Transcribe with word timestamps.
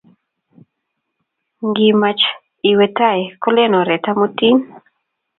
Ngimach 1.67 2.23
iwe 2.69 2.85
tai 2.97 3.21
kolen 3.41 3.73
oret 3.79 4.05
amutin 4.11 4.57